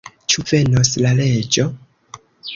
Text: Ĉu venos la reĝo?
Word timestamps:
Ĉu 0.33 0.43
venos 0.51 0.91
la 1.03 1.13
reĝo? 1.21 1.69